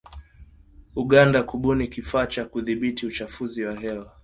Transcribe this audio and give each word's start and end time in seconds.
Uganda 0.95 1.43
kubuni 1.43 1.87
kifaa 1.87 2.25
cha 2.27 2.45
kudhibiti 2.45 3.05
uchafuzi 3.05 3.63
wa 3.63 3.79
hewa 3.79 4.17